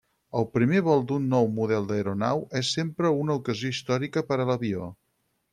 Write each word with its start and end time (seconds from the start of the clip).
El 0.39 0.45
primer 0.53 0.79
vol 0.87 1.03
d'un 1.11 1.27
nou 1.33 1.49
model 1.59 1.85
d'aeronau 1.91 2.43
és 2.63 2.73
sempre 2.79 3.13
una 3.21 3.39
ocasió 3.43 3.73
històrica 3.77 4.29
per 4.33 4.41
a 4.43 4.53
l'avió. 4.53 4.93